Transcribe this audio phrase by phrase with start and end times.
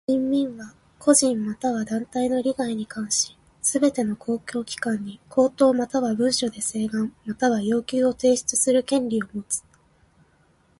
[0.07, 9.63] 人民は個人または団体の利害に関しすべての公共機関に口頭または文書で請願または要求を提出する権利をもつ。